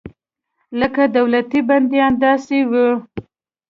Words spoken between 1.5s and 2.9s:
بندیان داسې وو.